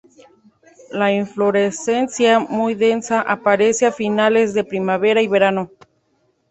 [0.89, 5.69] La inflorescencia muy densa aparece a finales de Primavera y verano.